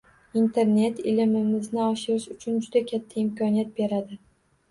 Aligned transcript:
Internet 0.39 1.01
ilmimizni 1.09 1.83
oshirish 1.83 2.25
uchun 2.37 2.57
juda 2.67 2.83
katta 2.93 3.19
imkoniyat 3.25 3.71
beradi 3.81 4.19